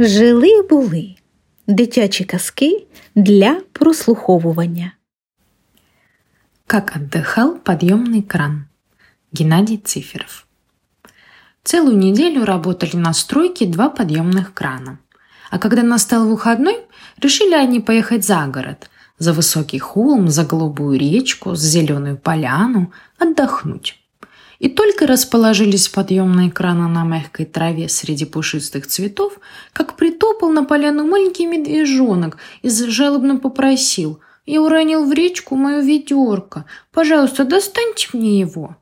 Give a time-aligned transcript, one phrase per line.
[0.00, 1.14] Жили були
[1.66, 4.92] дитячі казки для прослуховування.
[6.66, 8.64] Как отдыхал подъемный кран.
[9.32, 10.46] Геннадий Циферов.
[11.64, 14.98] Целую неделю работали на стройке два подъемных крана.
[15.50, 16.76] А когда настал выходной,
[17.22, 23.98] решили они поехать за город, за высокий холм, за голубую речку, за зеленую поляну, отдохнуть.
[24.58, 29.38] И только расположились подъемные краны на мягкой траве среди пушистых цветов,
[29.72, 36.64] как притопал на поляну маленький медвежонок и жалобно попросил «Я уронил в речку мое ведерко.
[36.92, 38.76] Пожалуйста, достаньте мне его».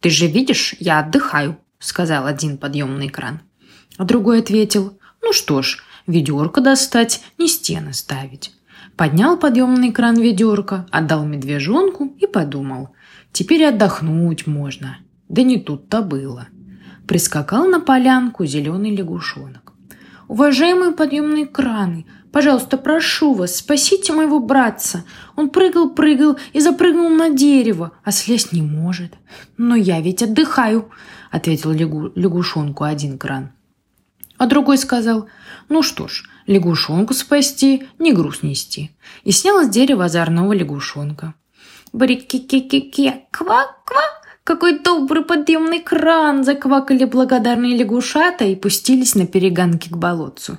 [0.00, 3.40] «Ты же видишь, я отдыхаю»,— сказал один подъемный кран.
[3.96, 8.52] А другой ответил «Ну что ж, ведерко достать, не стены ставить».
[8.96, 12.90] Поднял подъемный кран ведерко, отдал медвежонку и подумал
[13.32, 14.98] «Теперь отдохнуть можно».
[15.32, 16.48] Да не тут-то было.
[17.08, 19.72] Прискакал на полянку зеленый лягушонок.
[20.28, 25.04] «Уважаемые подъемные краны, пожалуйста, прошу вас, спасите моего братца.
[25.34, 29.14] Он прыгал-прыгал и запрыгнул на дерево, а слезть не может.
[29.56, 30.90] Но я ведь отдыхаю»,—
[31.30, 33.52] ответил лягу лягушонку один кран.
[34.36, 35.28] А другой сказал,
[35.70, 38.90] «Ну что ж, лягушонку спасти, не груз нести».
[39.24, 41.34] И снял с дерева озорного лягушонка.
[41.92, 50.58] «Брик-ки-ки-ки-ки, ква-ква!» «Какой добрый подъемный кран!»– заквакали благодарные лягушата и пустились на перегонки к болотцу.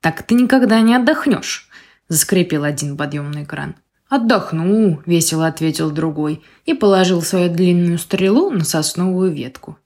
[0.00, 1.70] «Так ты никогда не отдохнешь!»–
[2.08, 3.76] заскрипел один подъемный кран.
[4.10, 9.78] «Отдохну!»– весело ответил другой и положил свою длинную стрелу на сосновую ветку.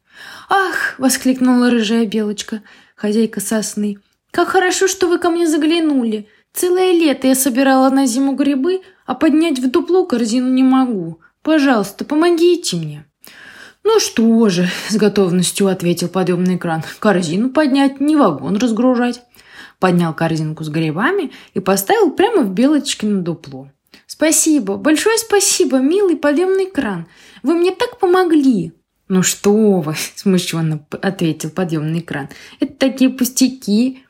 [0.48, 2.62] «Ах!»– воскликнула рыжая белочка,
[2.96, 3.98] хозяйка сосны.
[4.32, 6.28] «Как хорошо, что вы ко мне заглянули!
[6.52, 11.20] Целое лето я собирала на зиму грибы, а поднять в дупло корзину не могу.
[11.42, 13.06] Пожалуйста, помогите мне!»
[13.88, 19.22] «Ну что же»,— с готовностью ответил подъемный кран,— «корзину поднять, не вагон разгружать».
[19.78, 23.70] Поднял корзинку с грибами и поставил прямо в Белочкино дупло.
[24.08, 27.06] «Спасибо, большое спасибо, милый подъемный кран.
[27.44, 28.72] Вы мне так помогли!»
[29.06, 32.28] «Ну что вы!»– смущенно ответил подъемный кран.
[32.58, 34.02] «Это такие пустяки!»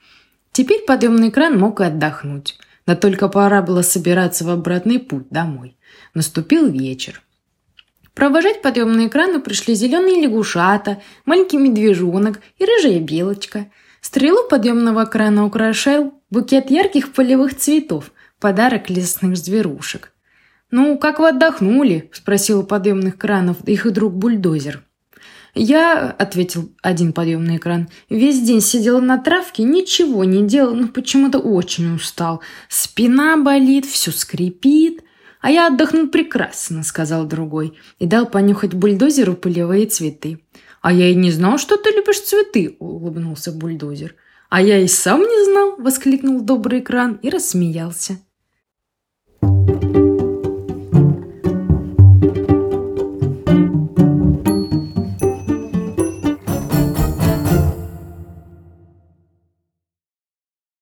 [0.52, 2.58] Теперь подъемный кран мог и отдохнуть.
[2.86, 5.76] Но только пора было собираться в обратный путь домой.
[6.14, 7.22] Наступил вечер.
[8.16, 13.66] Провожать подъемные краны пришли зеленые лягушата, маленький медвежонок и рыжая белочка.
[14.00, 18.10] Стрелу подъемного крана украшал букет ярких полевых цветов,
[18.40, 20.12] подарок лесных зверушек.
[20.70, 24.82] «Ну, как вы отдохнули?»– спросил у подъемных кранов их друг бульдозер.
[25.54, 31.38] «Я»,– ответил один подъемный кран,– «весь день сидел на травке, ничего не делал, но почему-то
[31.38, 32.40] очень устал.
[32.70, 35.02] Спина болит, все скрипит».
[35.46, 40.40] «А я отдохнул прекрасно»,— сказал другой, и дал понюхать бульдозеру полевые цветы.
[40.82, 44.16] «А я и не знал, что ты любишь цветы»,— улыбнулся бульдозер.
[44.48, 48.18] «А я и сам не знал»,— воскликнул добрый кран и рассмеялся.